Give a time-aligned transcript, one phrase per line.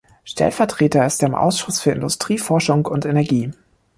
[0.23, 3.51] Stellvertreter ist er im Ausschuss für Industrie, Forschung und Energie.